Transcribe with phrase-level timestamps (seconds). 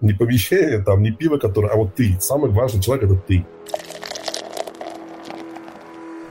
[0.00, 2.16] Не помещение, там, не пиво, которое, а вот ты.
[2.20, 3.44] Самый важный человек– это ты.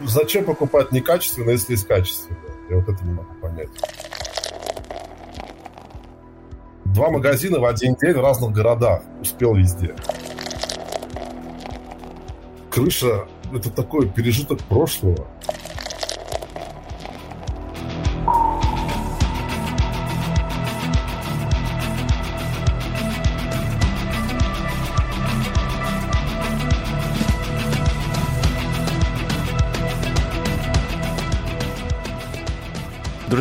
[0.05, 2.37] Зачем покупать некачественно, если есть качественно?
[2.69, 3.69] Я вот это не могу понять.
[6.85, 9.03] Два магазина в один день в разных городах.
[9.21, 9.95] Успел везде.
[12.69, 15.27] Крыша– это такой пережиток прошлого.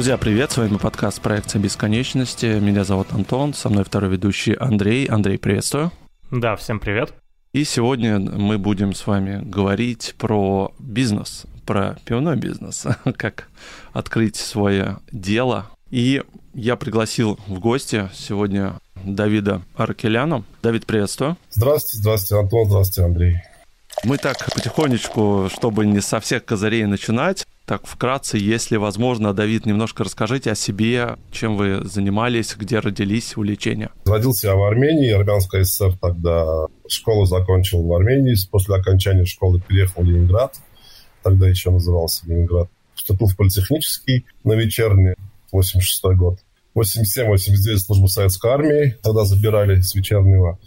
[0.07, 0.53] Друзья, привет!
[0.53, 2.61] С вами подкаст «Проекция бесконечности».
[2.61, 5.07] Меня зовут Антон, со мной второй ведущий Андрей.
[5.07, 5.91] Андрей, приветствую.
[6.31, 7.13] Да, всем привет.
[7.53, 13.49] И сегодня мы будем с вами говорить про бизнес, про пивной бизнес, как
[13.93, 15.67] открыть свое дело.
[15.91, 16.23] И
[16.55, 20.45] я пригласил в гости сегодня Давида Аркеляна.
[20.63, 21.37] Давид, приветствую.
[21.51, 23.37] Здравствуйте, здравствуйте, Антон, здравствуйте, Андрей.
[24.05, 30.05] Мы так потихонечку, чтобы не со всех козырей начинать, так, вкратце, если возможно, Давид, немножко
[30.05, 33.91] расскажите о себе, чем вы занимались, где родились, увлечения.
[34.05, 36.67] Родился я в Армении, Армянская ССР тогда.
[36.87, 38.37] Школу закончил в Армении.
[38.53, 40.55] После окончания школы переехал в Ленинград.
[41.25, 42.69] Тогда еще назывался Ленинград.
[42.95, 45.15] Вступил в политехнический на вечерний,
[45.51, 46.39] 86 год.
[46.77, 48.97] 87-89 службу советской армии.
[49.03, 50.61] Тогда забирали с вечернего.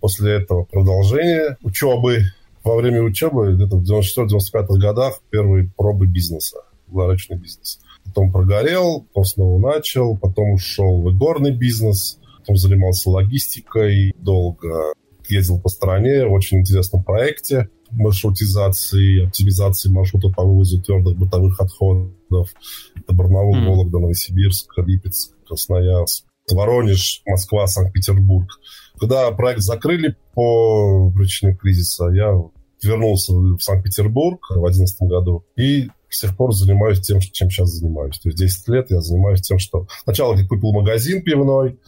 [0.00, 2.24] После этого продолжение учебы
[2.64, 6.58] во время учебы, где-то в 94-95 годах, первые пробы бизнеса,
[6.88, 7.80] ларочный бизнес.
[8.04, 14.94] Потом прогорел, потом снова начал, потом ушел в игорный бизнес, потом занимался логистикой, долго
[15.28, 22.50] ездил по стране в очень интересном проекте маршрутизации, оптимизации маршрута по вывозу твердых бытовых отходов.
[22.96, 23.66] Это Барнаул, mm.
[23.66, 28.48] Вологда, Новосибирск, Липецк, Красноярск, Воронеж, Москва, Санкт-Петербург.
[29.00, 32.34] Когда проект закрыли по причине кризиса, я
[32.82, 38.18] вернулся в Санкт-Петербург в 2011 году и с тех пор занимаюсь тем, чем сейчас занимаюсь.
[38.18, 39.86] То есть 10 лет я занимаюсь тем, что...
[40.02, 41.78] Сначала я купил магазин пивной,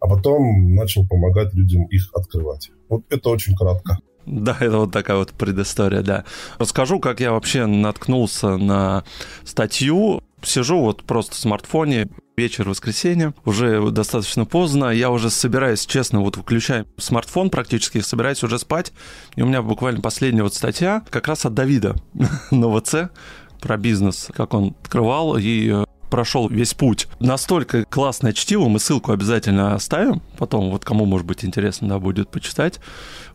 [0.00, 2.70] а потом начал помогать людям их открывать.
[2.88, 3.98] Вот это очень кратко.
[4.26, 6.24] Да, это вот такая вот предыстория, да.
[6.58, 9.04] Расскажу, как я вообще наткнулся на
[9.44, 10.22] статью.
[10.44, 16.36] Сижу вот просто в смартфоне, вечер воскресенья, уже достаточно поздно, я уже собираюсь, честно, вот
[16.36, 18.92] выключаю смартфон практически, собираюсь уже спать,
[19.36, 21.96] и у меня буквально последняя вот статья как раз от Давида
[22.50, 23.10] на ВЦ
[23.60, 27.08] про бизнес, как он открывал, и э, прошел весь путь.
[27.20, 32.28] Настолько классное чтиво, мы ссылку обязательно оставим, потом вот кому, может быть, интересно, да, будет
[32.28, 32.80] почитать.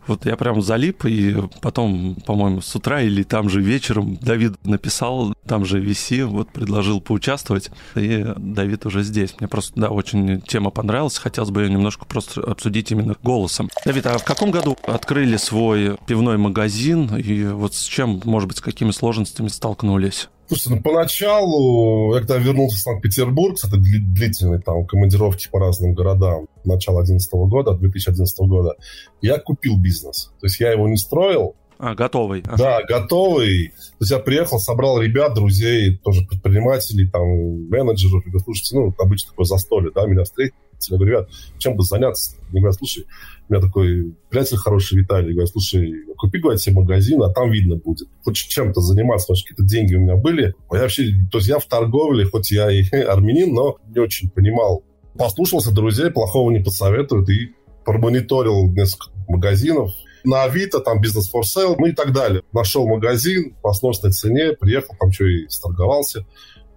[0.06, 5.34] Вот я прям залип, и потом, по-моему, с утра или там же вечером Давид написал,
[5.44, 9.34] там же VC, вот предложил поучаствовать, и Давид уже здесь.
[9.40, 13.70] Мне просто, да, очень тема понравилась, хотелось бы ее немножко просто обсудить именно голосом.
[13.84, 18.58] Давид, а в каком году открыли свой пивной магазин, и вот с чем, может быть,
[18.58, 20.28] с какими сложностями столкнулись?
[20.48, 26.46] Слушайте, ну поначалу, я когда вернулся в Санкт-Петербург, это длительные там командировки по разным городам,
[26.64, 28.74] начала 2011 года, 2011 года,
[29.20, 30.32] я купил бизнес.
[30.40, 32.42] То есть я его не строил, а, готовый.
[32.42, 33.68] Да, готовый.
[33.68, 37.22] То есть я приехал, собрал ребят, друзей, тоже предпринимателей, там,
[37.68, 38.26] менеджеров.
[38.26, 40.56] И говорю, слушайте, ну, обычно такое застолье, да, меня встретили.
[40.88, 42.36] Я говорю, ребят, чем бы заняться?
[42.50, 43.04] Они говорят, слушай,
[43.48, 47.76] у меня такой приятель хороший Виталий, говорит, слушай, купи, говорит, себе магазин, а там видно
[47.76, 48.08] будет.
[48.24, 50.54] Хоть чем-то заниматься, потому какие-то деньги у меня были.
[50.72, 54.84] Я вообще, то есть я в торговле, хоть я и армянин, но не очень понимал.
[55.16, 59.90] Послушался друзей, плохого не посоветуют, и промониторил несколько магазинов.
[60.24, 62.42] На Авито, там, бизнес for sale, ну и так далее.
[62.52, 66.26] Нашел магазин по сносной цене, приехал, там что и сторговался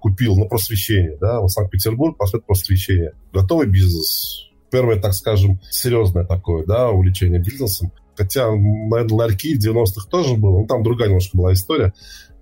[0.01, 3.13] купил на просвещение, да, в Санкт-Петербург, пошел просвещение.
[3.31, 7.91] Готовый бизнес, первое, так скажем, серьезное такое, да, увлечение бизнесом.
[8.15, 11.93] Хотя, наверное, ларьки в 90-х тоже было, но там другая немножко была история.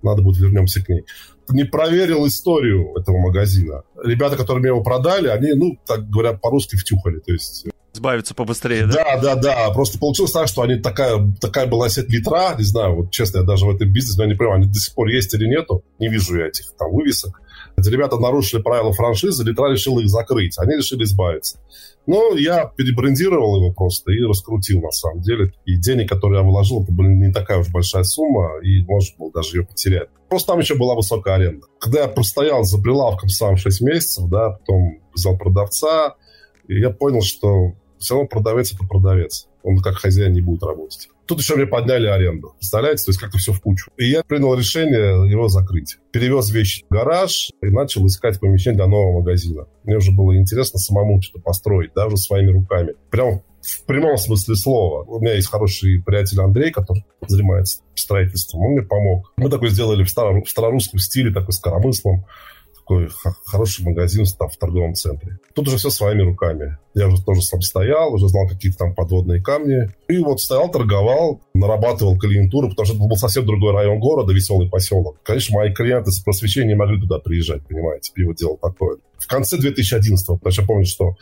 [0.02, 1.04] Надо будет вернемся к ней.
[1.50, 3.82] Не проверил историю этого магазина.
[4.02, 7.20] Ребята, которые мне его продали, они, ну, так говоря, по-русски втюхали.
[7.20, 7.66] То есть
[8.00, 8.92] избавиться побыстрее, да?
[8.92, 9.70] Да, да, да.
[9.70, 13.44] Просто получилось так, что они такая, такая была сеть литра, не знаю, вот честно, я
[13.44, 16.08] даже в этом бизнесе, я не понимаю, они до сих пор есть или нету, не
[16.08, 17.40] вижу я этих там вывесок.
[17.76, 21.60] Эти ребята нарушили правила франшизы, литра решил их закрыть, они решили избавиться.
[22.06, 25.52] Но я перебрендировал его просто и раскрутил, на самом деле.
[25.66, 29.32] И денег, которые я вложил, это была не такая уж большая сумма, и можно было
[29.32, 30.08] даже ее потерять.
[30.28, 31.66] Просто там еще была высокая аренда.
[31.78, 36.16] Когда я простоял за прилавком сам 6 месяцев, да, потом взял продавца,
[36.68, 39.46] я понял, что все равно продавец– это продавец.
[39.62, 41.08] Он как хозяин не будет работать.
[41.26, 42.54] Тут еще мне подняли аренду.
[42.58, 43.04] Представляете?
[43.04, 43.90] То есть как-то все в кучу.
[43.98, 45.98] И я принял решение его закрыть.
[46.10, 49.66] Перевез вещи в гараж и начал искать помещение для нового магазина.
[49.84, 52.94] Мне уже было интересно самому что-то построить, даже своими руками.
[53.10, 55.04] Прям в прямом смысле слова.
[55.04, 58.62] У меня есть хороший приятель Андрей, который занимается строительством.
[58.62, 59.32] Он мне помог.
[59.36, 62.24] Мы такой сделали в, в старорусском стиле, такой с коромыслом
[62.90, 63.08] такой
[63.44, 65.38] хороший магазин там, в торговом центре.
[65.54, 66.76] Тут уже все своими руками.
[66.94, 69.88] Я уже тоже сам стоял, уже знал какие-то там подводные камни.
[70.08, 74.68] И вот стоял, торговал, нарабатывал клиентуру, потому что это был совсем другой район города, веселый
[74.68, 75.18] поселок.
[75.22, 78.98] Конечно, мои клиенты с просвещения не могли туда приезжать, понимаете, пиво делал такое.
[79.18, 81.14] В конце 2011 потому что я помню, что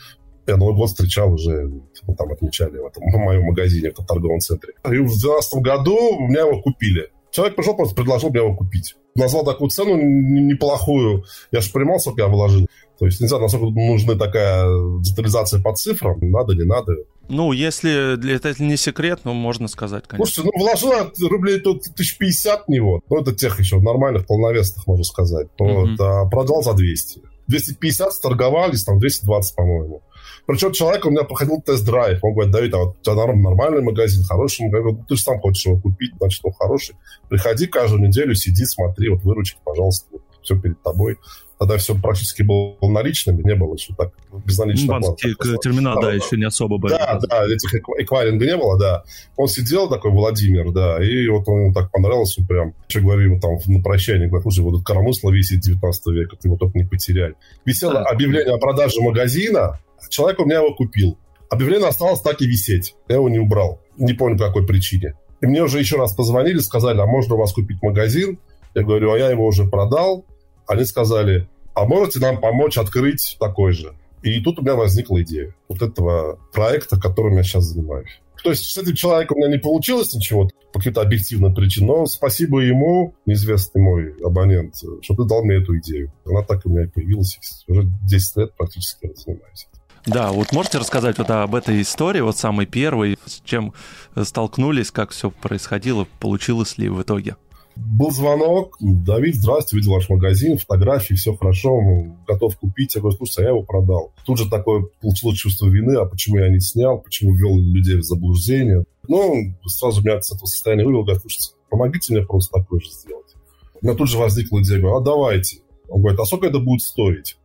[0.47, 1.71] я Новый год встречал уже,
[2.07, 4.73] мы там отмечали в, этом, в моем магазине, в этом торговом центре.
[4.85, 7.11] И в 2012 году меня его купили.
[7.31, 8.97] Человек пришел, просто предложил мне его купить.
[9.19, 11.25] Назвал такую цену неплохую.
[11.51, 12.67] Я же понимал, сколько я вложил.
[12.99, 14.65] То есть, не знаю, насколько нужна такая
[15.01, 16.19] детализация по цифрам.
[16.21, 16.95] Надо, не надо.
[17.29, 20.33] Ну, если это не секрет, ну, можно сказать, конечно.
[20.33, 20.93] Слушайте, ну, вложил
[21.29, 23.01] рублей тут 1050 в него.
[23.11, 25.49] Ну, это тех еще нормальных, полновесных, можно сказать.
[25.59, 26.25] Вот, mm-hmm.
[26.25, 27.21] а продал за 200.
[27.49, 30.03] 250 торговались, там 220, по-моему.
[30.49, 32.21] Причем человек у меня проходил тест-драйв.
[32.23, 34.97] Он говорит, Давид, а вот у тебя нормальный магазин, хороший магазин.
[34.97, 36.97] Ну, ты же сам хочешь его купить, значит, он хороший.
[37.29, 41.19] Приходи каждую неделю, сиди, смотри, вот выручки, пожалуйста, вот, все перед тобой.
[41.59, 44.15] Тогда все практически было наличными, не было еще так
[44.47, 45.01] безналичного.
[45.01, 46.95] Банковские терминалы, да, еще не особо были.
[46.95, 49.03] Да, да, этих эквайринга не было, да.
[49.37, 53.41] Он сидел такой, Владимир, да, и вот он ему так понравился, прям, что говорю ему
[53.41, 56.85] там на прощание, говорит, слушай, вот тут коромысло висит 19 века, ты его только не
[56.85, 57.35] потеряй.
[57.67, 59.79] Висело объявление о продаже магазина,
[60.11, 61.19] Человек у меня его купил.
[61.51, 62.95] Объявление осталось так и висеть.
[63.09, 63.81] Я его не убрал.
[63.97, 65.15] Не помню, по какой причине.
[65.41, 68.39] И мне уже еще раз позвонили, сказали, а можно у вас купить магазин?
[68.75, 70.27] Я говорю, а я его уже продал.
[70.67, 73.95] Они сказали, а можете нам помочь открыть такой же?
[74.23, 78.21] И тут у меня возникла идея вот этого проекта, которым я сейчас занимаюсь.
[78.43, 82.07] То есть с этим человеком у меня не получилось ничего по каким-то объективным причинам, но
[82.07, 86.13] спасибо ему, неизвестный мой абонент, что ты дал мне эту идею.
[86.25, 87.39] Она так у меня и появилась.
[87.67, 89.67] Уже 10 лет практически я занимаюсь.
[90.09, 93.75] Да, вот можете рассказать вот об этой истории, вот самой первой, с чем
[94.17, 97.37] столкнулись, как все происходило, получилось ли в итоге?
[97.77, 101.79] Был звонок, Давид, здравствуйте, видел ваш магазин, фотографии, все хорошо,
[102.27, 102.95] готов купить.
[102.95, 104.13] Я говорю, слушай, я его продал.
[104.25, 108.03] Тут же такое получилось чувство вины, а почему я не снял, почему ввел людей в
[108.03, 108.85] заблуждение.
[109.07, 113.35] Ну, сразу меня с этого состояния вывел, говорит, слушайте, помогите мне просто такое же сделать.
[113.81, 115.59] У меня тут же возникла идея, говорю, а давайте.
[115.89, 117.37] Он говорит, а сколько это будет стоить?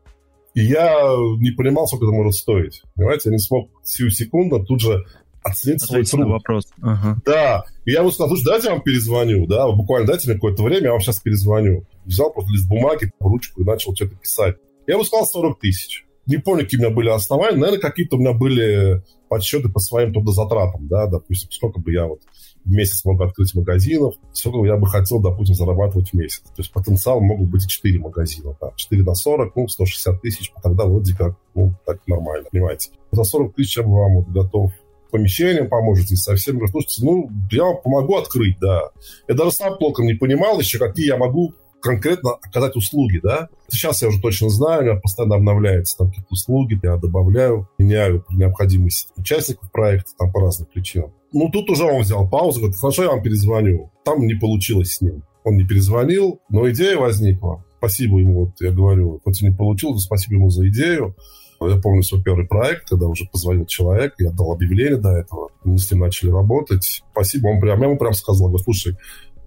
[0.54, 2.84] И я не понимал, сколько это может стоить.
[2.96, 5.04] Понимаете, я не смог всю секунду тут же
[5.44, 6.28] оценить свой труд.
[6.28, 6.68] вопрос.
[6.82, 7.18] Ага.
[7.26, 7.64] Да.
[7.86, 10.86] И я ему сказал, слушай, дайте я вам перезвоню, да, буквально дайте мне какое-то время,
[10.86, 11.86] я вам сейчас перезвоню.
[12.06, 14.56] Взял просто лист бумаги, ручку и начал что-то писать.
[14.88, 16.06] Я ему сказал 40 тысяч.
[16.26, 20.14] Не помню, какие у меня были основания, наверное, какие-то у меня были подсчеты по своим
[20.14, 22.22] трудозатратам, да, допустим, сколько бы я вот
[22.66, 26.42] в месяц мог открыть магазинов, сколько я бы хотел, допустим, зарабатывать в месяц.
[26.42, 28.56] То есть потенциал могут быть и 4 магазина.
[28.62, 28.72] Да.
[28.76, 32.92] 4 на 40, ну, 160 тысяч, тогда вроде как, ну, так нормально, понимаете.
[33.12, 34.72] За 40 тысяч я бы вам вот готов
[35.12, 38.90] помещением поможете, совсем говорю, слушайте, ну, я вам помогу открыть, да.
[39.28, 43.50] Я даже сам толком не понимал еще, какие я могу конкретно оказать услуги, да.
[43.70, 48.26] Сейчас я уже точно знаю, у меня постоянно обновляются там какие-то услуги, я добавляю, меняю
[48.32, 51.14] необходимость участников проекта там по разным причинам.
[51.34, 53.92] Ну, тут уже он взял паузу, говорит, хорошо, я вам перезвоню.
[54.06, 55.24] Там не получилось с ним.
[55.44, 57.66] Он не перезвонил, но идея возникла.
[57.80, 61.16] Спасибо ему, вот я говорю, хоть и не получилось, но спасибо ему за идею.
[61.60, 65.78] Я помню свой первый проект, когда уже позвонил человек, я дал объявление до этого, мы
[65.78, 67.04] с ним начали работать.
[67.12, 68.98] Спасибо, он прям, я ему прям сказал, говорю, слушай,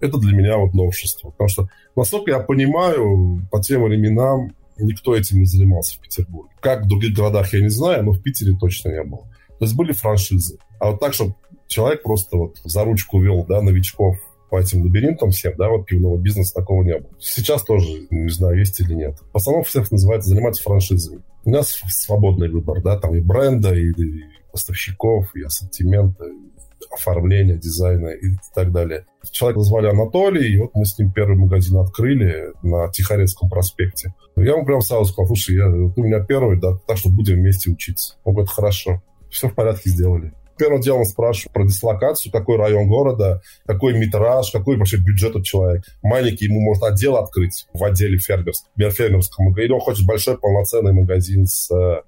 [0.01, 1.29] это для меня вот новшество.
[1.29, 6.51] Потому что, насколько я понимаю, по тем временам никто этим не занимался в Петербурге.
[6.59, 9.23] Как в других городах, я не знаю, но в Питере точно не было.
[9.59, 10.59] То есть были франшизы.
[10.79, 11.35] А вот так, чтобы
[11.67, 14.17] человек просто вот за ручку вел, да, новичков
[14.49, 17.09] по этим лабиринтам всем, да, вот пивного бизнеса такого не было.
[17.19, 19.17] Сейчас тоже, не знаю, есть или нет.
[19.33, 21.21] В основном всех называется заниматься франшизами.
[21.43, 26.47] У нас свободный выбор, да, там и бренда, и, и поставщиков, и ассортимента, и
[26.91, 29.05] оформления, дизайна и так далее.
[29.31, 34.13] Человека звали Анатолий, и вот мы с ним первый магазин открыли на Тихорецком проспекте.
[34.35, 37.35] Я ему прям сразу сказал, слушай, я, ты у меня первый, да, так что будем
[37.35, 38.15] вместе учиться.
[38.23, 39.01] Он говорит, хорошо.
[39.29, 40.31] Все в порядке сделали.
[40.57, 45.83] Первым делом спрашиваю про дислокацию, какой район города, какой метраж, какой вообще бюджет у человека.
[46.01, 49.57] Маленький ему может отдел открыть в отделе фермерском, фермерском.
[49.57, 52.01] Или он хочет большой полноценный магазин с э,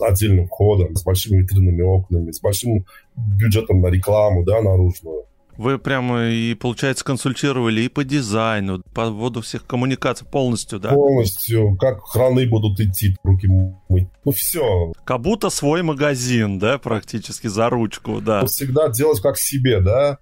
[0.00, 5.24] отдельным входом, с большими витринными окнами, с большим бюджетом на рекламу, да, наружную.
[5.60, 10.88] Вы прямо и, получается, консультировали и по дизайну, по вводу всех коммуникаций полностью, да?
[10.88, 11.76] Полностью.
[11.76, 14.08] Как храны будут идти, руки мыть.
[14.24, 14.94] Ну, все.
[15.04, 18.46] Как будто свой магазин, да, практически за ручку, да.
[18.46, 20.16] Всегда делать как себе, да.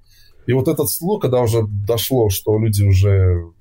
[0.49, 3.53] И вот этот слух, когда уже дошло, что люди уже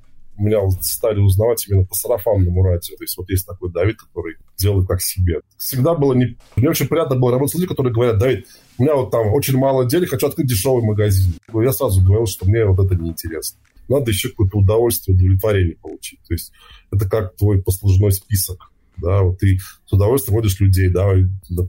[0.43, 2.95] меня стали узнавать именно по сарафанному радио.
[2.95, 5.41] То есть вот есть такой Давид, который делает как себе.
[5.57, 6.37] Всегда было не...
[6.55, 9.57] Мне очень приятно было работать с людьми, которые говорят, Давид, у меня вот там очень
[9.57, 11.33] мало денег, хочу открыть дешевый магазин.
[11.53, 13.59] Я сразу говорил, что мне вот это неинтересно.
[13.89, 16.19] Надо еще какое-то удовольствие, удовлетворение получить.
[16.27, 16.51] То есть
[16.91, 21.13] это как твой послужной список да, вот ты с удовольствием водишь людей, да,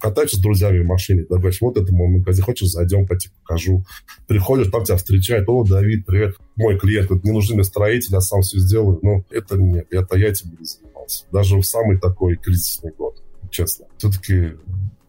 [0.01, 3.85] катаешься с друзьями в машине, да, говоришь, вот это мой магазин, хочешь, зайдем, пойти покажу.
[4.27, 8.21] Приходишь, там тебя встречают, о, Давид, привет, мой клиент, вот не нужны мне строители, я
[8.21, 8.99] сам все сделаю.
[9.03, 11.25] Ну, это нет, это я этим не занимался.
[11.33, 13.87] Даже в самый такой кризисный год, честно.
[13.97, 14.55] Все-таки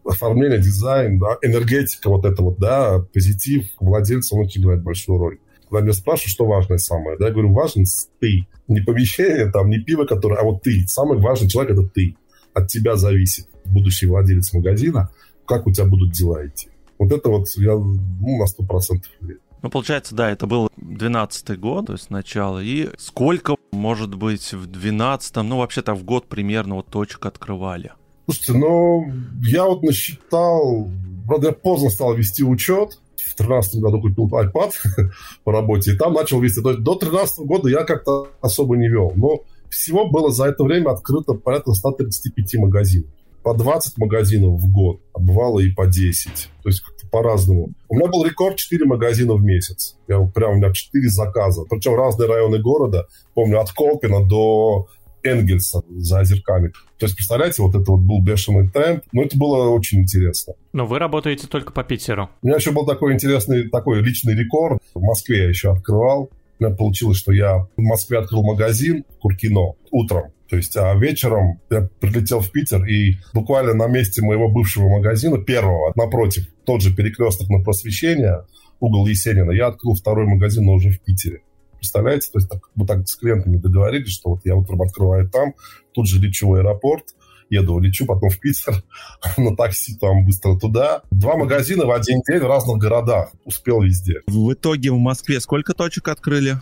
[0.04, 5.38] оформление, дизайн, да, энергетика вот это вот, да, позитив владельца, он играет большую роль.
[5.70, 7.84] Когда меня спрашивают, что важное самое, да, я говорю, важен
[8.18, 8.46] ты.
[8.68, 10.86] Не помещение, там, не пиво, которое, а вот ты.
[10.86, 12.16] Самый важный человек– это ты.
[12.54, 15.10] От тебя зависит, будущий владелец магазина,
[15.46, 16.68] как у тебя будут дела идти.
[16.98, 19.40] Вот это вот я ну, на сто процентов верю.
[19.62, 22.62] Ну, получается, да, это был 12 год, то есть начало.
[22.62, 27.92] И сколько, может быть, в 12 ну, вообще-то в год примерно вот точек открывали?
[28.26, 29.12] Слушайте, ну,
[29.42, 30.88] я вот насчитал...
[31.26, 34.72] Правда, я поздно стал вести учет, в 2013 году купил iPad
[35.44, 36.62] по работе, и там начал вести.
[36.62, 39.12] То есть до 2013 года я как-то особо не вел.
[39.14, 43.10] Но всего было за это время открыто порядка 135 магазинов.
[43.42, 46.30] По 20 магазинов в год, а бывало и по 10.
[46.62, 47.70] То есть как-то по-разному.
[47.88, 49.96] У меня был рекорд 4 магазина в месяц.
[50.08, 51.62] Я прям, у меня 4 заказа.
[51.70, 53.06] Причем разные районы города.
[53.34, 54.88] Помню, от Колпина до
[55.22, 56.68] Энгельса за озерками.
[56.98, 59.04] То есть, представляете, вот это вот был бешеный темп.
[59.12, 60.54] Но это было очень интересно.
[60.72, 62.30] Но вы работаете только по Питеру.
[62.42, 64.80] У меня еще был такой интересный, такой личный рекорд.
[64.94, 66.30] В Москве я еще открывал.
[66.58, 70.32] У меня получилось, что я в Москве открыл магазин Куркино утром.
[70.50, 75.38] То есть, а вечером я прилетел в Питер, и буквально на месте моего бывшего магазина,
[75.38, 78.44] первого, напротив, тот же перекресток на просвещение,
[78.80, 81.42] угол Есенина, я открыл второй магазин, но уже в Питере.
[81.80, 82.30] Представляете?
[82.30, 85.54] То есть так, мы так с клиентами договорились, что вот я утром открываю там,
[85.94, 87.14] тут же лечу в аэропорт,
[87.48, 88.84] еду, лечу потом в Питер
[89.38, 91.02] на такси там быстро туда.
[91.10, 93.30] Два магазина в один день в разных городах.
[93.44, 94.20] Успел везде.
[94.26, 96.58] В итоге в Москве сколько точек открыли?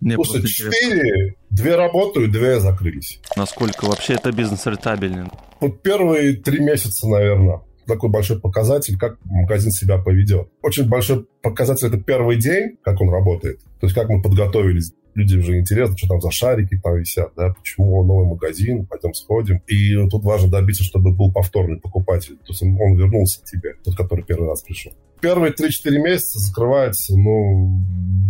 [0.00, 3.20] Мне Слушай, четыре, две работают, две закрылись.
[3.36, 5.26] Насколько вообще это бизнес рентабельный?
[5.60, 10.48] Вот первые три месяца, наверное такой большой показатель, как магазин себя поведет.
[10.62, 13.60] Очень большой показатель– это первый день, как он работает.
[13.80, 14.92] То есть как мы подготовились.
[15.14, 19.60] Людям же интересно, что там за шарики там висят, да, почему новый магазин, пойдем сходим.
[19.66, 22.36] И тут важно добиться, чтобы был повторный покупатель.
[22.36, 24.92] То есть он, вернулся к тебе, тот, который первый раз пришел.
[25.20, 27.82] Первые 3-4 месяца закрывается, ну,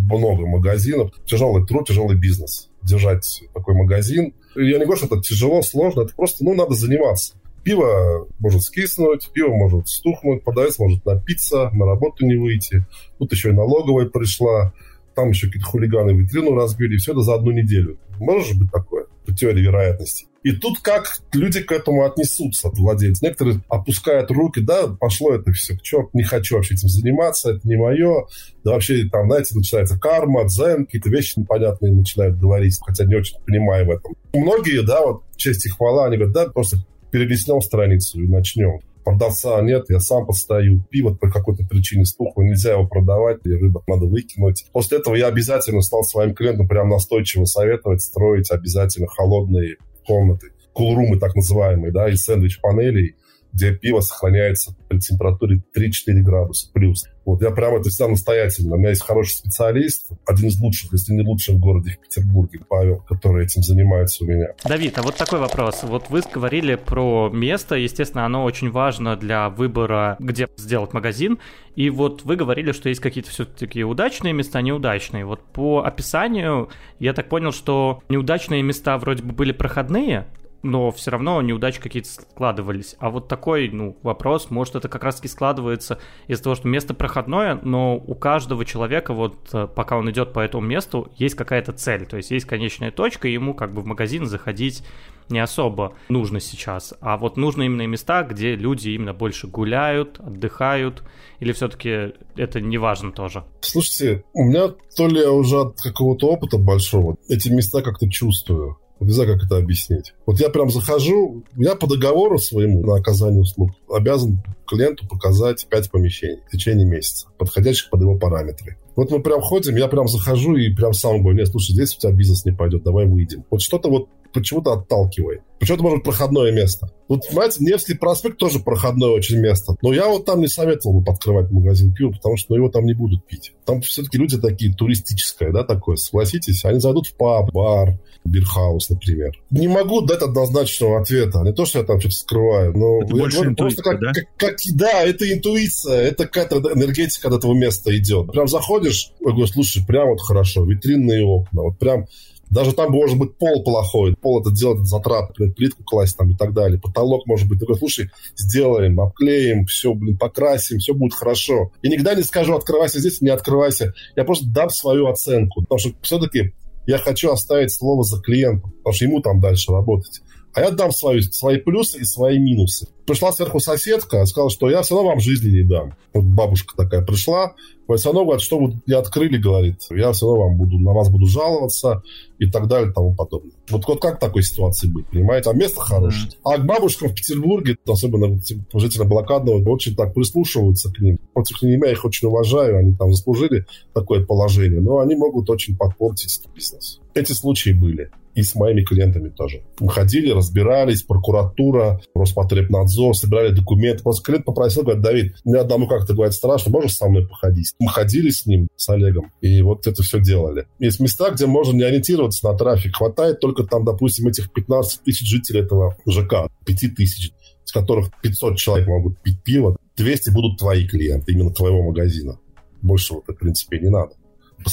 [0.07, 1.13] много магазинов.
[1.27, 2.71] Тяжелый труд, тяжелый бизнес.
[2.83, 4.33] Держать такой магазин.
[4.57, 7.35] Я не говорю, что это тяжело, сложно, это просто, ну, надо заниматься.
[7.63, 12.87] Пиво может скиснуть, пиво может стухнуть, продавец может напиться, на работу не выйти.
[13.19, 14.73] Тут еще и налоговая пришла,
[15.15, 17.99] там еще какие-то хулиганы витрину разбили, все это за одну неделю.
[18.19, 20.27] Может быть такое по теории вероятности.
[20.43, 23.27] И тут как люди к этому отнесутся, владельцы.
[23.27, 27.69] Некоторые опускают руки, да, пошло это все к черту, не хочу вообще этим заниматься, это
[27.69, 28.27] не мое.
[28.65, 33.37] Да вообще там, знаете, начинается карма, дзен, какие-то вещи непонятные начинают говорить, хотя не очень
[33.45, 34.15] понимаю в этом.
[34.33, 36.79] Многие, да, вот честь и хвала, они говорят, да, просто
[37.11, 38.81] перелистнем страницу и начнем.
[39.05, 40.83] Продавца нет, я сам подстаю.
[40.91, 44.67] Пиво по какой-то причине стухло, нельзя его продавать, и рыбок надо выкинуть.
[44.73, 49.77] После этого я обязательно стал своим клиентам прям настойчиво советовать, строить обязательно холодные
[50.07, 53.17] комнаты, кулрумы так называемые, да, из сэндвич-панелей,
[53.53, 57.05] где пиво сохраняется при температуре 3-4 градуса плюс.
[57.25, 58.75] Вот я прямо это всегда настоятельно.
[58.75, 62.61] У меня есть хороший специалист, один из лучших, если не лучший в городе в Петербурге,
[62.69, 64.49] Павел, который этим занимается у меня.
[64.65, 65.83] Давид, а вот такой вопрос.
[65.83, 71.39] Вот вы говорили про место, естественно, оно очень важно для выбора, где сделать магазин.
[71.77, 75.25] И вот вы говорили, что есть какие-то все-таки удачные места, неудачные.
[75.25, 80.27] Вот по описанию я так понял, что неудачные места вроде бы были проходные,
[80.63, 82.97] но все равно неудачи какие-то складывались.
[82.99, 87.59] А вот такой, ну, вопрос, может, это как раз-таки складывается из-за того, что место проходное,
[87.63, 92.07] но у каждого человека, вот э, пока он идет по этому месту, есть какая-то цель,
[92.07, 94.85] то есть есть конечная точка, и ему как бы в магазин заходить
[95.31, 96.95] не особо нужно сейчас.
[97.01, 101.03] А вот нужны именно места, где люди именно больше гуляют, отдыхают,
[101.39, 103.45] или все-таки это не важно тоже?
[103.61, 108.80] Слушайте, у меня то ли я уже от какого-то опыта большого эти места как-то чувствую.
[109.01, 110.13] Не знаю, как это объяснить.
[110.27, 115.91] Вот я прям захожу, я по договору своему на оказание услуг обязан клиенту показать 5
[115.91, 118.77] помещений в течение месяца, подходящих под его параметры.
[118.97, 122.01] Вот мы прям ходим, я прям захожу и прям сам говорю, нет, слушай, здесь у
[122.01, 123.45] тебя бизнес не пойдет, давай выйдем.
[123.51, 125.43] Вот что-то вот почему-то отталкивает.
[125.59, 126.91] Почему-то, может, проходное место.
[127.07, 129.75] Вот, понимаете, Невский проспект тоже проходное очень место.
[129.83, 132.87] Но я вот там не советовал бы открывать магазин пива, потому что ну, его там
[132.87, 133.53] не будут пить.
[133.67, 136.65] Там все-таки люди такие туристические, да, такое, согласитесь.
[136.65, 139.33] Они зайдут в паб, бар, бирхаус, например.
[139.51, 141.41] Не могу дать однозначного ответа.
[141.41, 143.03] Не то, что я там что-то скрываю, но...
[143.03, 144.13] Это больше говорю, интуиция, как, да?
[144.13, 148.33] Как, как, да, это интуиция, это какая-то энергетика от этого места идет.
[148.33, 152.07] Прям заходишь, ой, говорю, слушай, прям вот хорошо, витринные окна, вот прям
[152.51, 154.17] даже там может быть пол плохой.
[154.21, 156.81] Пол это делать затрат, плитку класть там и так далее.
[156.81, 161.71] Потолок может быть такой, слушай, сделаем, обклеим, все, блин, покрасим, все будет хорошо.
[161.83, 163.95] Я никогда не скажу, открывайся здесь, не открывайся.
[164.17, 165.63] Я просто дам свою оценку.
[165.63, 166.53] Потому что все-таки
[166.87, 170.21] я хочу оставить слово за клиентом, потому что ему там дальше работать.
[170.53, 172.89] А я дам свои, свои плюсы и свои минусы.
[173.07, 175.95] Пришла сверху соседка, сказала, что я все равно вам жизни не дам.
[176.13, 177.55] Вот бабушка такая пришла,
[177.97, 181.09] все равно говорит, что вы не открыли, говорит, я все равно вам буду, на вас
[181.09, 182.03] буду жаловаться
[182.39, 183.53] и так далее и тому подобное.
[183.69, 185.51] Вот, вот как в такой ситуации быть, понимаете?
[185.51, 186.31] А место хорошее.
[186.45, 188.41] А к бабушкам в Петербурге, особенно
[188.75, 191.19] жители блокадного, очень так прислушиваются к ним.
[191.33, 195.77] Против них я их очень уважаю, они там заслужили такое положение, но они могут очень
[195.77, 197.01] подпортить бизнес.
[197.15, 199.63] Эти случаи были и с моими клиентами тоже.
[199.81, 204.03] Мы ходили, разбирались, прокуратура, Роспотребнадзор, собирали документы.
[204.03, 207.73] Просто клиент попросил, говорит, Давид, мне одному как-то, говорит, страшно, можешь со мной походить?
[207.79, 210.67] Мы ходили с ним, с Олегом, и вот это все делали.
[210.79, 212.97] Есть места, где можно не ориентироваться на трафик.
[212.97, 217.33] Хватает только там, допустим, этих 15 тысяч жителей этого ЖК, 5 тысяч,
[217.65, 222.39] из которых 500 человек могут пить пиво, 200 будут твои клиенты, именно твоего магазина.
[222.83, 224.13] Больше вот, в принципе, не надо.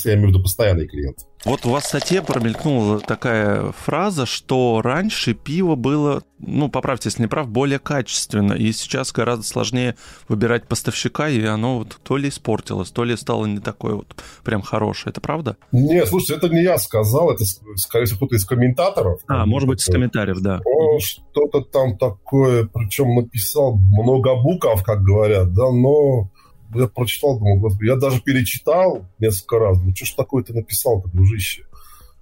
[0.03, 1.25] Я имею в виду постоянные клиенты.
[1.45, 7.21] Вот у вас в статье промелькнула такая фраза, что раньше пиво было, ну, поправьте, если
[7.21, 9.95] не прав, более качественно, и сейчас гораздо сложнее
[10.27, 14.61] выбирать поставщика, и оно вот то ли испортилось, то ли стало не такое вот прям
[14.61, 15.11] хорошее.
[15.11, 15.57] Это правда?
[15.71, 19.21] Не, слушайте, это не я сказал, это, скорее всего, кто-то из комментаторов.
[19.27, 20.59] А, может быть, из комментариев, да.
[20.99, 26.29] Что-то там такое, причем написал много букв, как говорят, да, но
[26.73, 31.09] я прочитал, думал, господи, я даже перечитал несколько раз, ну что ж такое ты написал-то,
[31.09, 31.63] дружище?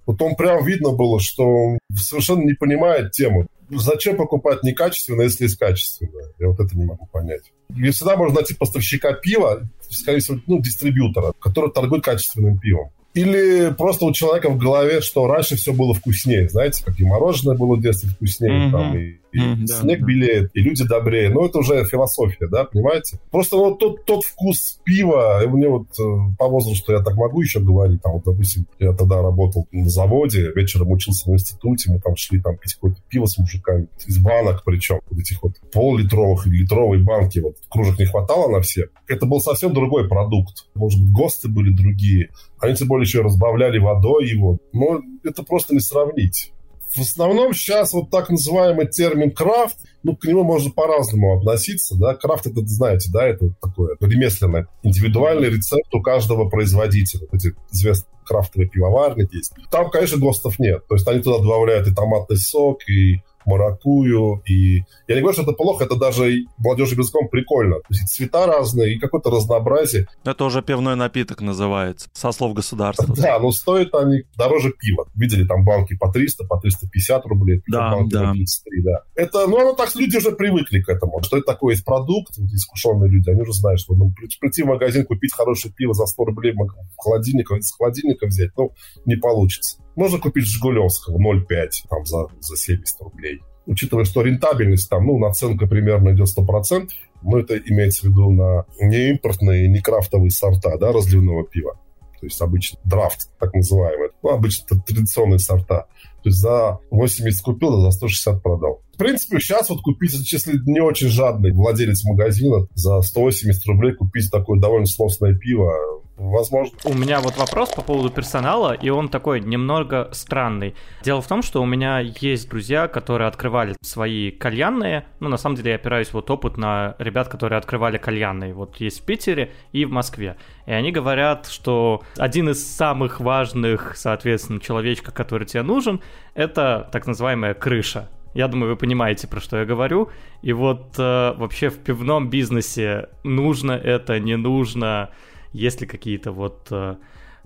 [0.06, 3.46] Вот он прям видно было, что он совершенно не понимает тему.
[3.68, 6.32] Зачем покупать некачественно, если есть качественное?
[6.38, 7.52] Я вот это не могу понять.
[7.76, 12.92] И всегда можно найти поставщика пива, скорее всего, ну, дистрибьютора, который торгует качественным пивом.
[13.14, 16.48] Или просто у человека в голове, что раньше все было вкуснее.
[16.48, 18.70] Знаете, как и мороженое было в детстве вкуснее, mm-hmm.
[18.70, 21.30] там, и, и mm-hmm, снег да, белеет, и люди добрее.
[21.30, 23.18] Но это уже философия, да, понимаете?
[23.30, 26.02] Просто вот тот, тот вкус пива, и мне вот э,
[26.38, 30.52] по возрасту я так могу еще говорить, там, вот, допустим, я тогда работал на заводе,
[30.54, 34.62] вечером учился в институте, мы там шли там пить какое-то пиво с мужиками, из банок
[34.64, 38.88] причем, вот этих вот пол-литровых или литровой банки, вот кружек не хватало на все.
[39.06, 40.66] Это был совсем другой продукт.
[40.74, 44.58] Может быть, ГОСТы были другие, они тем более еще разбавляли водой его.
[44.72, 46.52] Но это просто не сравнить.
[46.96, 52.14] В основном сейчас вот так называемый термин крафт, ну, к нему можно по-разному относиться, да.
[52.14, 57.26] Крафт, это, знаете, да, это такое ремесленное, индивидуальный рецепт у каждого производителя.
[57.32, 59.52] Эти известные крафтовые пивоварни есть.
[59.70, 60.86] Там, конечно, ГОСТов нет.
[60.88, 64.42] То есть они туда добавляют и томатный сок, и маракую.
[64.46, 67.76] И я не говорю, что это плохо, это даже молодежи языком прикольно.
[67.76, 70.06] То есть цвета разные и какое-то разнообразие.
[70.24, 73.06] Это уже пивной напиток называется, со слов государства.
[73.16, 75.06] Да, но стоят они дороже пива.
[75.14, 77.62] Видели там банки по 300, по 350 рублей.
[77.68, 78.28] Да, банки да.
[78.28, 79.02] по 33, да.
[79.14, 81.22] Это, ну, оно так, люди уже привыкли к этому.
[81.22, 85.06] Что это такое есть продукт, искушенные люди, они уже знают, что ну, прийти в магазин,
[85.06, 88.72] купить хорошее пиво за 100 рублей в холодильник, из холодильника взять, ну,
[89.04, 89.78] не получится.
[89.96, 93.40] Можно купить Жигулевского 0,5 там, за, за 70 рублей.
[93.66, 96.88] Учитывая, что рентабельность там, ну, наценка примерно идет 100%,
[97.22, 101.78] но это имеется в виду на не импортные, не крафтовые сорта, да, разливного пива.
[102.20, 104.10] То есть обычно драфт, так называемый.
[104.22, 105.86] Ну, обычно это традиционные сорта.
[106.22, 108.82] То есть за 80 купил, а за 160 продал.
[108.94, 114.30] В принципе, сейчас вот купить, если не очень жадный владелец магазина, за 180 рублей купить
[114.30, 115.72] такое довольно сносное пиво,
[116.16, 116.78] Возможно.
[116.84, 120.74] У меня вот вопрос по поводу персонала, и он такой немного странный.
[121.02, 125.04] Дело в том, что у меня есть друзья, которые открывали свои кальянные.
[125.20, 128.54] Ну, на самом деле, я опираюсь вот опыт на ребят, которые открывали кальянные.
[128.54, 130.36] Вот есть в Питере и в Москве.
[130.64, 136.00] И они говорят, что один из самых важных, соответственно, человечка, который тебе нужен,
[136.34, 138.08] это так называемая крыша.
[138.32, 140.10] Я думаю, вы понимаете, про что я говорю.
[140.40, 145.10] И вот э, вообще в пивном бизнесе нужно это, не нужно
[145.56, 146.96] есть ли какие-то вот э,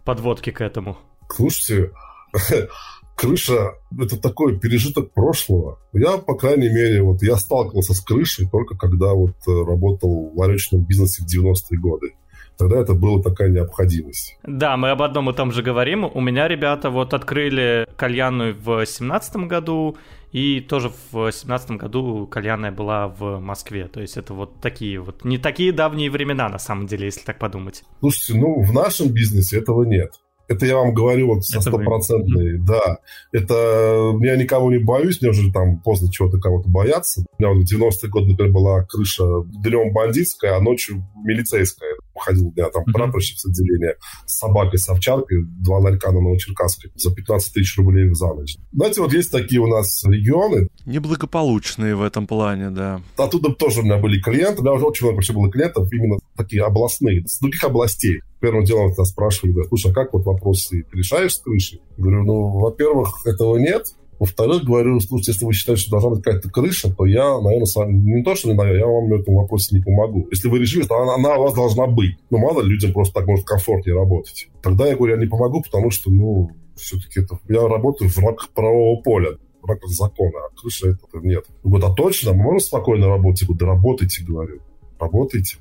[0.04, 0.98] подводки к этому?
[1.28, 1.92] Слушайте,
[3.16, 5.78] крыша– это такой пережиток прошлого.
[5.92, 10.38] Я, по крайней мере, вот я сталкивался с крышей только когда вот э, работал в
[10.38, 12.14] ларечном бизнесе в 90-е годы.
[12.60, 14.36] Тогда это была такая необходимость.
[14.46, 16.04] Да, мы об одном и том же говорим.
[16.04, 19.96] У меня ребята вот открыли кальянную в семнадцатом году,
[20.30, 23.88] и тоже в семнадцатом году кальянная была в Москве.
[23.88, 27.38] То есть это вот такие вот, не такие давние времена, на самом деле, если так
[27.38, 27.82] подумать.
[28.00, 30.12] Слушайте, ну, в нашем бизнесе этого нет.
[30.50, 32.98] Это я вам говорю вот со стопроцентной, да.
[33.30, 37.22] Это я никого не боюсь, мне уже там поздно чего-то кого-то бояться.
[37.38, 41.94] У меня вот в 90-е годы, например, была крыша днем бандитская, а ночью милицейская.
[42.20, 46.92] Ходил у меня там прапорщик с отделения с собакой, с овчаркой, два ларька на Новочеркасской
[46.94, 48.56] за 15 тысяч рублей за ночь.
[48.72, 50.68] Знаете, вот есть такие у нас регионы.
[50.86, 53.00] Неблагополучные в этом плане, да.
[53.16, 56.18] Оттуда тоже у меня были клиенты, у меня уже очень много вообще было клиентов именно
[56.36, 60.82] такие областные, с других областей первым делом тебя спрашивали, говорят, слушай, а как вот вопросы
[60.90, 61.82] ты решаешь с крышей?
[61.96, 63.86] Говорю, ну, во-первых, этого нет.
[64.20, 67.74] Во-вторых, говорю, слушайте, если вы считаете, что должна быть какая-то крыша, то я, наверное, с
[67.74, 70.28] вами, не то, что не наверное, я вам в этом вопросе не помогу.
[70.30, 72.18] Если вы решили, то она, она у вас должна быть.
[72.28, 74.48] Ну, мало ли, людям просто так может комфортнее работать.
[74.62, 78.50] Тогда я говорю, я не помогу, потому что, ну, все-таки это, я работаю в рамках
[78.50, 81.44] правового поля в рамках закона, а крыша это нет.
[81.62, 83.44] Вот, а точно, мы можем спокойно работать?
[83.44, 84.60] Говорю, да работайте, говорю,
[84.98, 85.56] работайте.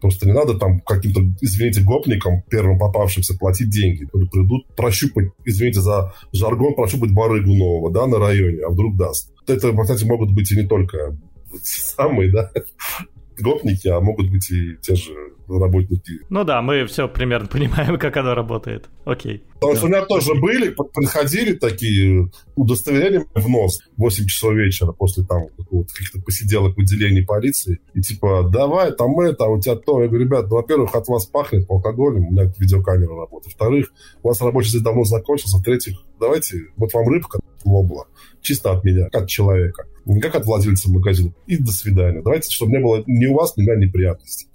[0.00, 6.12] Просто не надо там каким-то, извините, гопникам, первым попавшимся, платить деньги, придут прощупать, извините за
[6.32, 9.32] жаргон, прощупать барыгу нового, да, на районе, а вдруг даст.
[9.46, 11.16] Это, кстати, могут быть и не только
[11.62, 12.50] самые, да,
[13.38, 15.12] гопники, а могут быть и те же
[15.48, 16.20] работники.
[16.28, 18.88] Ну да, мы все примерно понимаем, как оно работает.
[19.04, 19.42] Окей.
[19.60, 19.76] Потому да.
[19.76, 25.24] что у меня тоже были, приходили такие удостоверения в нос в 8 часов вечера после
[25.24, 27.78] там каких-то посиделок в отделении полиции.
[27.92, 30.00] И типа, давай, там это, а у тебя то.
[30.00, 33.52] Я говорю, ребят, ну, во-первых, от вас пахнет алкоголем, у меня видеокамера работает.
[33.52, 33.92] Во-вторых,
[34.22, 35.58] у вас рабочий день давно закончился.
[35.58, 38.06] В-третьих, давайте, вот вам рыбка лобла.
[38.40, 39.84] Чисто от меня, как человека.
[40.06, 41.34] Не как от владельца магазина.
[41.46, 42.22] И до свидания.
[42.22, 44.48] Давайте, чтобы не было ни у вас, ни у меня неприятностей.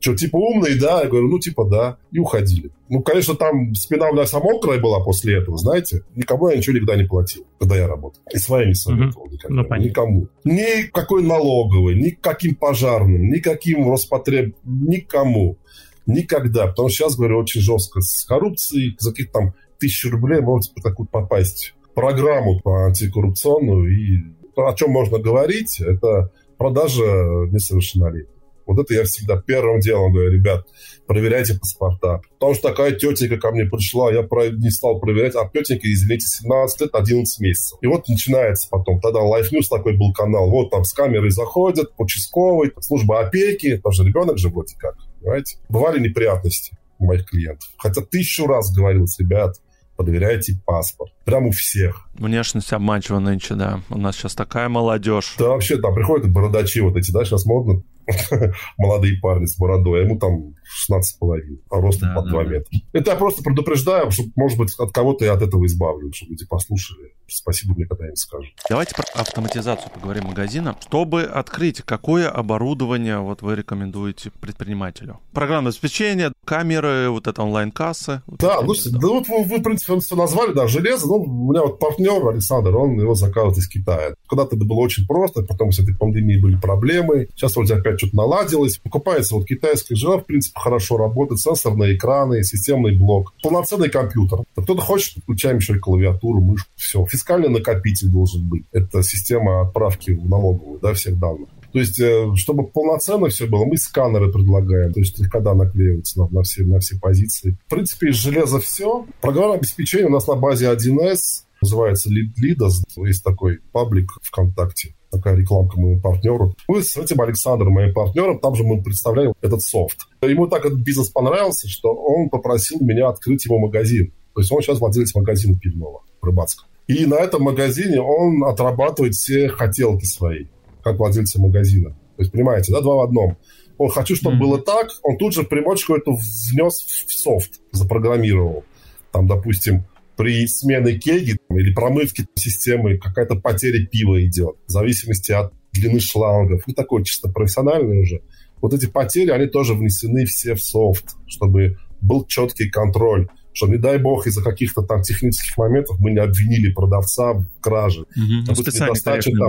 [0.00, 1.02] Что, типа умный, да?
[1.02, 1.98] Я говорю, ну, типа, да.
[2.12, 2.70] И уходили.
[2.88, 6.02] Ну, конечно, там спина у меня вся мокрая была после этого, знаете.
[6.14, 8.22] Никому я ничего никогда не платил, когда я работал.
[8.32, 9.32] И своими советовал угу.
[9.32, 9.62] никогда.
[9.62, 10.28] Ну, никому.
[10.44, 15.58] Никакой налоговый, никаким пожарным, никаким Роспотреб, никому.
[16.06, 16.68] Никогда.
[16.68, 18.96] Потому что сейчас, говорю, очень жестко с коррупцией.
[18.98, 23.88] За каких-то там тысячу рублей можете по такую попасть программу по антикоррупционную.
[23.88, 24.22] И
[24.56, 27.02] о чем можно говорить, это продажа
[27.50, 28.37] несовершеннолетних.
[28.68, 30.66] Вот это я всегда первым делом говорю, ребят,
[31.06, 32.20] проверяйте паспорта.
[32.34, 34.20] Потому что такая тетенька ко мне пришла, я
[34.52, 37.78] не стал проверять, а тетенька, извините, 17 лет, 11 месяцев.
[37.80, 41.92] И вот начинается потом, тогда Life News такой был канал, вот там с камерой заходят,
[41.96, 45.56] участковый, служба опеки, потому что ребенок же вроде как, понимаете.
[45.70, 47.68] Бывали неприятности у моих клиентов.
[47.78, 49.56] Хотя тысячу раз говорил, ребят,
[49.96, 51.12] проверяйте паспорт.
[51.24, 52.06] Прям у всех.
[52.14, 53.80] Внешность обманчива нынче, да.
[53.88, 55.34] У нас сейчас такая молодежь.
[55.38, 57.82] Да, вообще, там приходят бородачи вот эти, да, сейчас модно
[58.78, 60.54] молодые парни с бородой, а ему там
[60.90, 62.68] 16,5, а ростом да, под 2 да, метра.
[62.70, 62.78] Да.
[62.92, 66.46] Это я просто предупреждаю, чтобы, может быть, от кого-то я от этого избавлю, чтобы люди
[66.46, 67.12] послушали.
[67.26, 68.52] Спасибо мне когда-нибудь скажут.
[68.70, 70.76] Давайте про автоматизацию поговорим магазина.
[70.80, 75.20] Чтобы открыть, какое оборудование вот вы рекомендуете предпринимателю?
[75.32, 78.22] Программное обеспечение, камеры, вот это онлайн-кассы?
[78.26, 81.06] Вот да, ну, да вот вы, вы, в принципе, все назвали, да, железо.
[81.06, 84.14] Ну, у меня вот партнер Александр, он его заказывает из Китая.
[84.28, 87.28] Когда-то это было очень просто, потом с этой пандемией были проблемы.
[87.34, 88.78] Сейчас вроде опять что-то наладилось.
[88.78, 93.34] Покупается вот китайская жена, в принципе, хорошо работает, сенсорные экраны, системный блок.
[93.42, 94.40] Полноценный компьютер.
[94.56, 97.04] Кто-то хочет, подключаем еще и клавиатуру, мышку, все.
[97.06, 98.64] Фискальный накопитель должен быть.
[98.72, 101.48] Это система отправки в налоговую, да, всех данных.
[101.72, 106.28] То есть, э, чтобы полноценно все было, мы сканеры предлагаем, то есть когда наклеиваются на,
[106.28, 107.58] на, все, на все позиции.
[107.66, 109.06] В принципе, из железа все.
[109.20, 115.80] Программное обеспечение у нас на базе 1С, называется Leadus, есть такой паблик ВКонтакте такая рекламка
[115.80, 116.54] моему партнеру.
[116.68, 119.98] Мы с этим Александром, моим партнером, там же мы представляем этот софт.
[120.22, 124.12] Ему так этот бизнес понравился, что он попросил меня открыть его магазин.
[124.34, 126.68] То есть он сейчас владелец магазина пивного рыбацкого.
[126.86, 130.46] И на этом магазине он отрабатывает все хотелки свои,
[130.82, 131.90] как владельца магазина.
[131.90, 133.36] То есть, понимаете, да, два в одном.
[133.76, 134.40] Он хочу, чтобы mm-hmm.
[134.40, 136.74] было так, он тут же примочку эту внес
[137.06, 138.64] в софт, запрограммировал.
[139.12, 139.84] Там, допустим,
[140.18, 146.64] при смене кеги или промывке системы какая-то потеря пива идет, в зависимости от длины шлангов.
[146.66, 148.22] Ну, такой чисто профессиональный уже.
[148.60, 153.76] Вот эти потери, они тоже внесены все в софт, чтобы был четкий контроль, что, не
[153.76, 158.02] дай бог, из-за каких-то там технических моментов мы не обвинили продавца в краже.
[158.02, 158.46] Угу.
[158.46, 158.54] Там,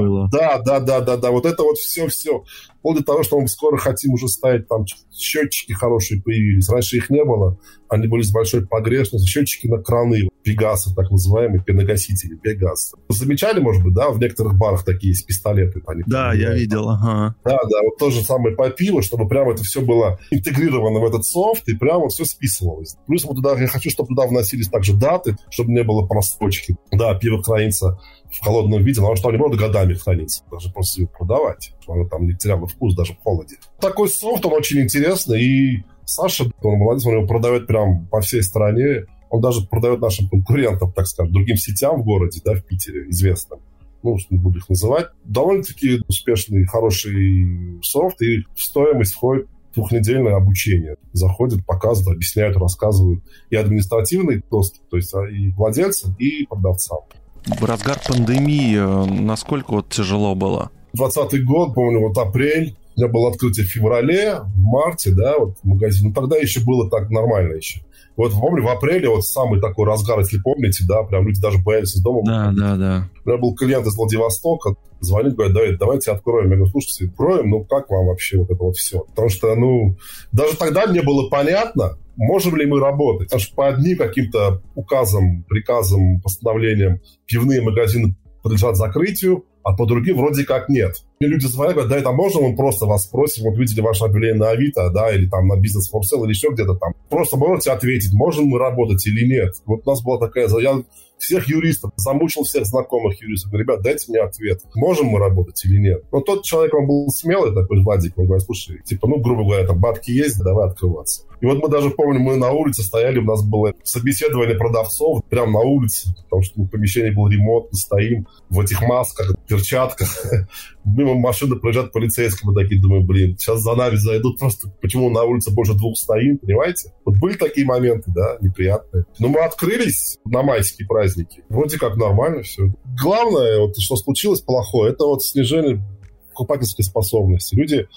[0.07, 0.29] было.
[0.31, 2.43] Да, да, да, да, да, вот это вот все-все.
[2.79, 6.69] Вплоть до того, что мы скоро хотим уже ставить там счетчики хорошие появились.
[6.69, 7.57] Раньше их не было,
[7.89, 9.29] они были с большой погрешностью.
[9.29, 12.93] Счетчики на краны, пегасы, так называемые, пеногасители, пегас.
[13.09, 15.81] Замечали, может быть, да, в некоторых барах такие есть пистолеты.
[15.87, 17.35] Они да, я видел, ага.
[17.43, 21.05] Да, да, вот то же самое по пиву, чтобы прямо это все было интегрировано в
[21.05, 22.95] этот софт, и прямо все списывалось.
[23.07, 26.75] Плюс вот туда, я хочу, чтобы туда вносились также даты, чтобы не было прострочки.
[26.91, 27.99] Да, пиво хранится
[28.31, 31.99] в холодном виде, потому что оно не может годами храниться, даже просто ее продавать, чтобы
[31.99, 33.55] оно там не теряло вкус даже в холоде.
[33.79, 38.43] Такой софт, он очень интересный, и Саша, он молодец, он его продает прям по всей
[38.43, 43.09] стране, он даже продает нашим конкурентам, так скажем, другим сетям в городе, да, в Питере,
[43.09, 43.59] известным
[44.03, 49.47] ну, не буду их называть, довольно-таки успешный, хороший софт, и в стоимость входит
[49.79, 50.97] двухнедельное обучение.
[51.13, 53.23] Заходят, показывают, объясняют, рассказывают.
[53.49, 56.99] И административный доступ, то есть а, и владельцам, и продавцам
[57.45, 60.71] в разгар пандемии э, насколько вот тяжело было?
[60.93, 65.55] 20 год, помню, вот апрель, у меня было открытие в феврале, в марте, да, вот
[65.63, 66.09] магазин.
[66.09, 67.81] Ну, тогда еще было так нормально еще.
[68.19, 71.95] Вот помню, в апреле вот самый такой разгар, если помните, да, прям люди даже боялись
[71.95, 72.21] из дома.
[72.25, 73.09] Да, да, да.
[73.23, 76.49] У меня был клиент из Владивостока, звонит, говорит, Давид, давайте откроем.
[76.49, 78.99] Я говорю, слушайте, откроем, ну как вам вообще вот это вот все?
[78.99, 79.95] Потому что, ну,
[80.33, 83.29] даже тогда мне было понятно, можем ли мы работать.
[83.29, 90.17] Потому что по одним каким-то указам, приказам, постановлениям пивные магазины подлежат закрытию, а по другим
[90.17, 90.95] вроде как нет.
[91.19, 94.39] И люди звонят, говорят, да, это можно мы просто вас спросим, вот видели ваше объявление
[94.39, 96.93] на Авито, да, или там на бизнес for sale, или еще где-то там.
[97.09, 99.53] Просто можете ответить, можем мы работать или нет.
[99.65, 100.81] Вот у нас была такая, я
[101.19, 103.53] всех юристов, замучил всех знакомых юристов.
[103.53, 106.03] Ребят, дайте мне ответ, можем мы работать или нет.
[106.11, 109.67] Но тот человек, он был смелый такой, Владик, он говорит, слушай, типа, ну, грубо говоря,
[109.67, 111.23] там бабки есть, давай открываться.
[111.41, 115.51] И вот мы даже помним, мы на улице стояли, у нас было собеседование продавцов прямо
[115.51, 120.07] на улице, потому что ну, помещение было ремонтно, стоим в этих масках, перчатках.
[120.85, 125.23] Мимо машины проезжают полицейские, мы такие думаем, блин, сейчас за нами зайдут просто, почему на
[125.23, 126.93] улице больше двух стоим, понимаете?
[127.05, 129.05] Вот были такие моменты, да, неприятные.
[129.19, 131.43] Но мы открылись на майские праздники.
[131.49, 132.73] Вроде как нормально все.
[133.01, 135.81] Главное, вот что случилось плохое, это вот снижение
[136.29, 137.55] покупательской способности.
[137.55, 137.87] Люди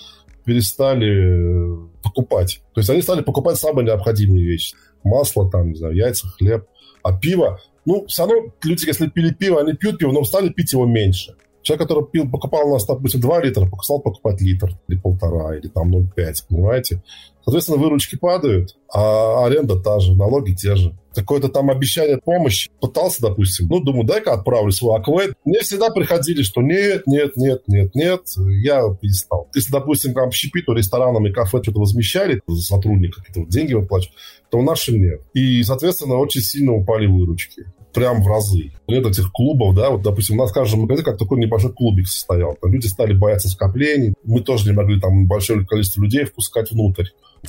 [0.44, 2.62] перестали э, покупать.
[2.74, 4.74] То есть они стали покупать самые необходимые вещи.
[5.04, 6.66] Масло, там, не знаю, яйца, хлеб.
[7.04, 10.72] А пиво, ну, все равно люди, если пили пиво, они пьют пиво, но стали пить
[10.72, 11.34] его меньше.
[11.62, 15.68] Человек, который пил, покупал у нас, допустим, 2 литра, стал покупать литр или полтора, или
[15.68, 17.02] там 0,5, понимаете?
[17.44, 20.96] Соответственно, выручки падают, а аренда та же, налоги те же.
[21.14, 22.70] Какое-то там обещание помощи.
[22.80, 25.34] Пытался, допустим, ну, думаю, дай-ка отправлю свой аквейт.
[25.44, 28.22] Мне всегда приходили, что нет, нет, нет, нет, нет.
[28.36, 29.48] Я перестал.
[29.54, 34.16] Если, допустим, там щепиту ресторанам и кафе что-то возмещали за сотрудника, какие-то деньги выплачивают,
[34.50, 35.20] то в нашем нет.
[35.34, 38.72] И, соответственно, очень сильно упали выручки прям в разы.
[38.88, 42.08] Нет этих клубов, да, вот, допустим, у нас в каждом магазине как такой небольшой клубик
[42.08, 42.56] состоял.
[42.60, 47.06] Там люди стали бояться скоплений, мы тоже не могли там большое количество людей впускать внутрь.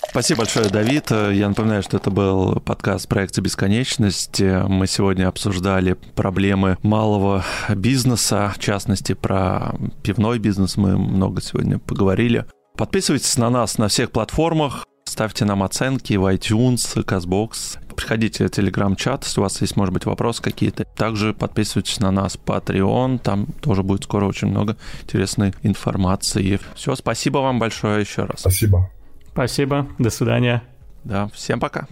[0.09, 1.11] Спасибо большое, Давид.
[1.11, 4.41] Я напоминаю, что это был подкаст проекта «Бесконечность».
[4.41, 12.45] Мы сегодня обсуждали проблемы малого бизнеса, в частности, про пивной бизнес мы много сегодня поговорили.
[12.75, 17.77] Подписывайтесь на нас на всех платформах, ставьте нам оценки в iTunes, CastBox.
[18.03, 20.83] Приходите в телеграм-чат, если у вас есть, может быть, вопросы какие-то.
[20.83, 26.59] Также подписывайтесь на нас Patreon, там тоже будет скоро очень много интересной информации.
[26.75, 28.41] Все, спасибо вам большое еще раз.
[28.41, 28.91] Спасибо.
[29.31, 30.63] Спасибо, до свидания.
[31.05, 31.87] Да, всем пока.